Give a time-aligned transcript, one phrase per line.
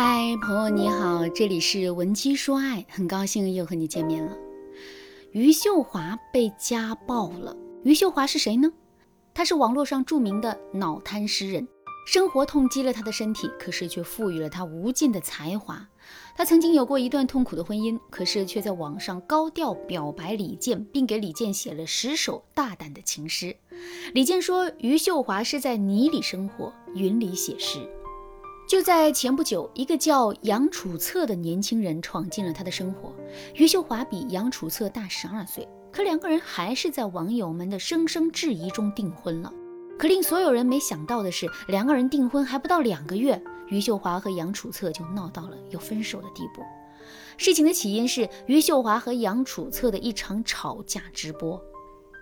[0.00, 4.30] 嗨，朋友你好，这里是文姬说爱，很高兴又和你见面了。
[5.32, 7.56] 余秀华被家暴了。
[7.82, 8.72] 余秀华是谁呢？
[9.34, 11.66] 她是网络上著名的脑瘫诗人，
[12.06, 15.84] 生活痛击了她的身体，可是却赋予了她无尽的才华。
[16.36, 23.56] 她曾经有过一段痛苦的婚姻，可是却在网上高调表白李健，并给李健写了十首大胆的情诗。
[24.14, 27.80] 李健说，余秀华是在泥里生活，云里写诗。
[28.68, 33.14] 就在前不久，一个叫杨楚策的年轻人闯进了他的生活。
[33.54, 39.50] 余秀华比杨楚策大十二岁，可两个人还是在网友们的声声质疑中订婚了。
[39.98, 46.62] 可令所有人没想到的是，两个人订婚还不到两个月，余秀华和杨楚策就闹到了要分手的地步。
[47.38, 51.58] 事情的起因是余秀华和杨楚策的一场吵架直播。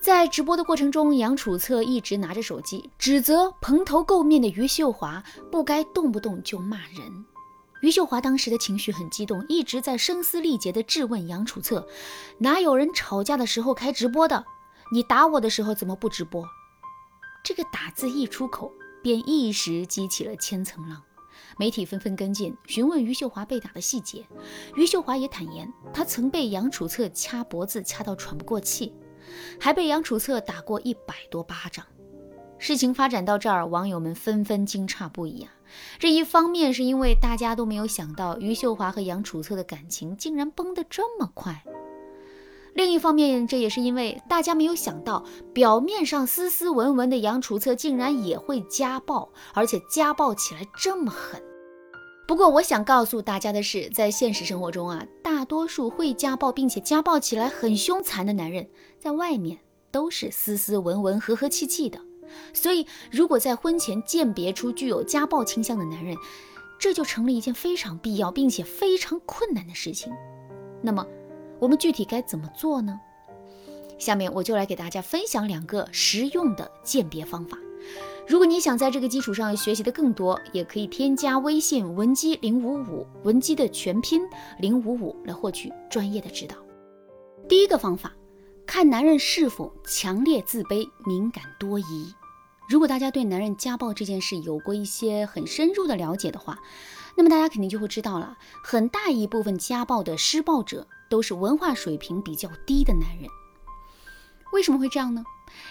[0.00, 5.22] 在直播的过程中，杨楚策一直拿着手机，指责蓬头垢面的余秀华
[5.52, 7.26] 不该动不动就骂人。
[7.82, 11.86] 余秀华当时的情绪很激动，一直在声嘶力竭地质问杨楚策
[12.38, 14.42] ：“哪有人吵架的时候开直播的？
[14.90, 16.46] 你打我的时候怎么不直播？”
[17.44, 21.02] 这个打字一出口，便一时激起了千层浪。
[21.58, 24.26] 媒体纷纷跟进，询问余秀华被打的细节。
[24.76, 28.94] 余秀华也坦言，她曾被杨楚策掐脖子，掐到喘不过气。
[29.58, 31.84] 还被杨楚策打过一百多巴掌。
[32.58, 35.52] 事情发展到这儿，网友们纷纷惊诧不已啊！
[35.98, 41.54] 这一方面是因为大家都没有想到余秀华和杨楚策的感情竟然崩得这么快；
[42.74, 51.42] 另一方面，这也是因为大家没有想到，表面上斯斯文文的杨楚策竟然也会家暴，而且家暴起来这么狠。
[52.30, 58.68] 不过，我想告诉大家的是，在现实生活中啊，大多数会家暴并且家暴起来很凶残的男人，
[59.00, 59.58] 在外面
[59.90, 62.00] 都是斯斯文文、和和气气的。
[62.54, 66.16] 所以，如果在婚前鉴别出具有家暴倾向的男人，
[66.78, 70.12] 这就成了一件非常必要并且非常困难的事情。
[70.80, 71.04] 那么，
[71.58, 73.00] 我们具体该怎么做呢？
[73.98, 77.58] 下面我就来给大家分享两个实用的鉴别方法。
[78.28, 84.22] 如果你想在这个基础上学习的更多，也可以添加微信文姬零五五，文姬的全拼
[84.58, 86.56] 零五五来获取专业的指导。
[87.48, 88.12] 第一个方法，
[88.66, 92.14] 看男人是否强烈自卑、敏感多疑。
[92.68, 96.56] 如果大家对男人家暴这件事有过一些很深入的了解的话，
[97.16, 103.28] 那么大家肯定就会知道了，很大一部分家暴的施暴者都是文化水平比较低的男人。
[104.52, 105.24] 为什么会这样呢？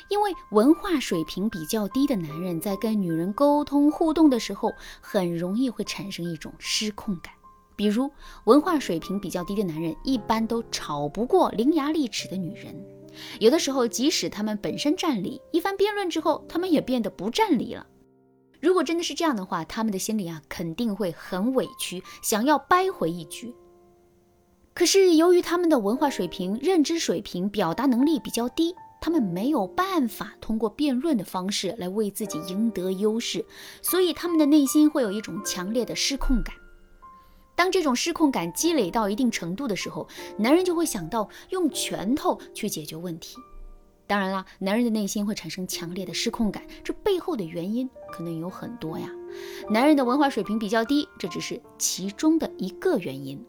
[0.09, 7.33] 因为文化水平比较低的男人在跟女人沟通互动的时候，很容易会产生一种失控感。
[7.75, 8.11] 比如，
[8.43, 12.75] 文化水平比较低的男人一般都吵不过伶牙俐齿的女人，
[13.39, 17.87] 有的时候即使他们本身占理，一番辩论之后，他们也变得不占理了。
[18.59, 23.55] 如果真的是这样的话，他们的心里啊肯定会很委屈，想要掰回一局。
[24.73, 28.75] 可是由于他们的文化水平、认知水平、表达能力比较低。
[29.01, 33.45] 他们没有办法通过辩论的方式来为自己赢得优势，
[33.81, 36.55] 所以他们的内心会有一种强烈的失控感。
[37.55, 43.35] 当这种失控感积累到一定程度的时候，男人就会想到用拳头去解决问题。
[44.07, 49.07] 当然了，男人的内心会产生强烈的失控感，这背后的原因可能有很多呀。
[49.69, 53.45] 男人的文化水平比较低，这只是其中的一个原因。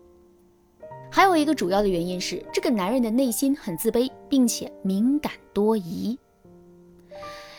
[1.13, 6.17] 还有一个主要的原因是，这个男人的内心很自卑，并且敏感多疑。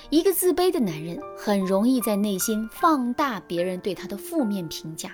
[0.10, 5.10] 一个自卑的男人很容易在内心放大别人对他的负面评价；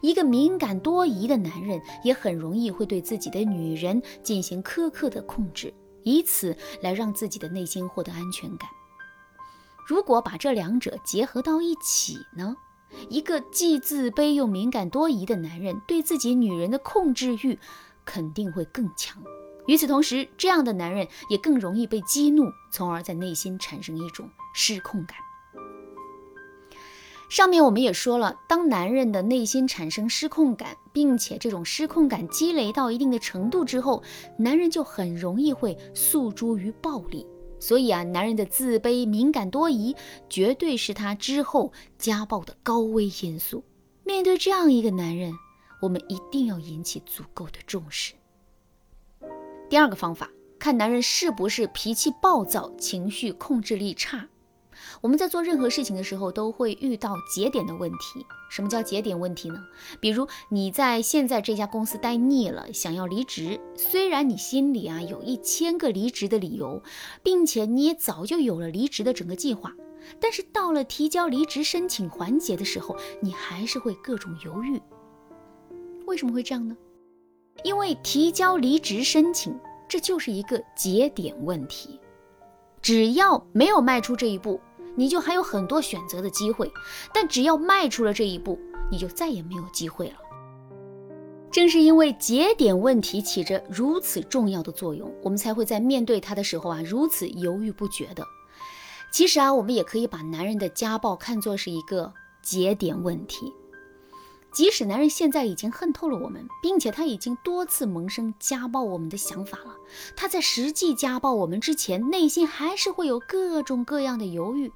[0.00, 8.68] 一个敏感多疑的男人也很容易会对自己的女人进行苛刻的控制，以此来让自己的内心获得安全感。
[9.86, 12.56] 如果把这两者结合到一起呢？
[13.08, 17.58] 一个既自卑又敏感多疑的男人，对自己女人的控制欲
[18.04, 19.22] 肯定会更强。
[19.66, 25.16] 与此同时，这样的男人也更容易被激怒，从而在内心产生一种失控感。
[27.28, 34.00] 上面我们也说了，当男人的内心产生失控感，并且这种失控感积累到一定的程度之后，
[34.38, 37.26] 男人就很容易会诉诸于暴力。
[37.66, 39.96] 所以啊，男人的自卑、敏感多疑，
[40.30, 43.64] 绝对是他之后家暴的高危因素。
[44.04, 45.34] 面对这样一个男人，
[45.82, 48.14] 我们一定要引起足够的重视。
[49.68, 50.30] 第二个方法，
[50.60, 54.28] 看男人是不是脾气暴躁、情绪控制力差。
[55.00, 58.24] 我们在做任何事情的时候，都会遇到节点的问题。
[58.48, 59.58] 什么叫节点问题呢？
[60.00, 63.60] 比如你在现在这家公司待腻了，想要离职。
[63.76, 66.82] 虽然你心里啊有一千个离职的理由，
[67.22, 69.72] 并且你也早就有了离职的整个计划，
[70.20, 74.80] 但是到了提交离职申请环节的时候，你还是会各种犹豫。
[76.06, 76.76] 为什么会这样呢？
[77.64, 81.98] 因为提交离职申请，这就是一个节点问题。
[82.80, 84.60] 只要没有迈出这一步，
[84.96, 86.66] 你就还有很多选择的机会；
[87.12, 88.58] 但只要迈出了这一步，
[88.90, 90.16] 你就再也没有机会了。
[91.52, 98.24] 正是因为节点问题起着如此重要的作用，我们才会在面对它的时候啊如此犹豫不决的。
[99.12, 102.12] 其实啊，我们也可以把男人的家暴看作是一个
[102.42, 103.52] 节点问题。
[104.52, 109.76] 即使男人现在已经恨透了我们，并且他已经多次萌生家暴我们的想法了，
[110.16, 114.72] 他在实际家暴我们之前，内心还是会有各种各样的犹豫。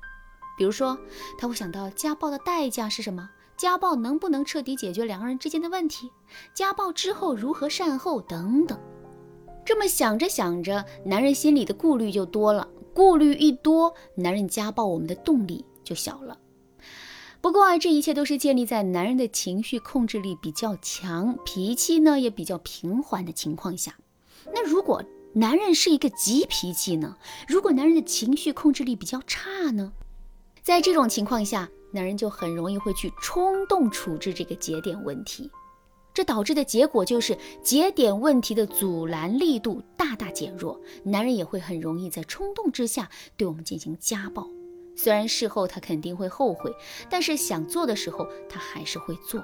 [0.60, 0.98] 比如说，
[1.38, 3.30] 他会想到家暴的代价是什么？
[3.56, 6.10] 家暴能不能彻底解决两个人之间的问题？
[6.52, 8.20] 家暴之后如何善后？
[8.20, 8.78] 等等。
[9.64, 12.68] 这么想着想着，男人心里的顾虑就多了。
[12.92, 16.36] 顾虑一多，男人家暴我们的动力就小了。
[17.40, 23.94] 不过啊，这一切都是建立在男人的情绪控制力比较强、脾气呢也比较平缓的情况下。
[24.52, 25.02] 那如果
[25.32, 27.16] 男人是一个急脾气呢？
[27.48, 29.94] 如果男人的情绪控制力比较差呢？
[30.62, 35.50] 在这种情况下，男人就很容易会去冲动处置这个节点问题，
[36.12, 44.46] 这导致的结果就是节点问题的阻拦力度大大减弱，男人也会很容易在冲动之下对我们进行家暴。
[44.96, 46.70] 虽然事后他肯定会后悔，
[47.08, 49.42] 但是想做的时候他还是会做。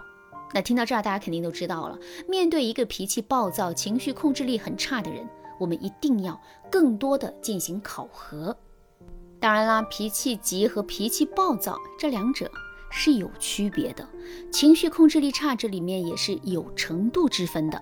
[0.53, 1.99] 那听到这儿，大家肯定都知道了。
[2.29, 5.27] 面对一个脾气暴躁、情绪控制力很差的人，
[5.59, 6.41] 我们一定要
[6.71, 8.57] 更多的进行考核。
[9.47, 12.51] 当然啦，脾气急和脾气暴躁这两者
[12.91, 14.05] 是有区别的，
[14.51, 17.81] 情绪控制力差这里面也是有程度之分的。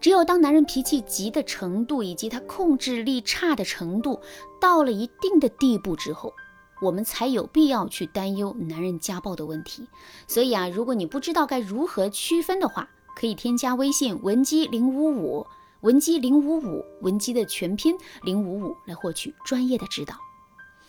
[0.00, 4.18] 只有当男人脾气急的程度以及他控制力差的程度
[4.58, 6.32] 到了一定的地步之后。
[6.80, 9.86] 我们才有必要去担忧男人家暴的问题。
[10.26, 15.46] 所以啊，如果你不知道该如何区分的话，可以添加微信文姬零五五，
[15.82, 20.14] 文姬零五五，文姬的全拼零五五，来获取专业的指导。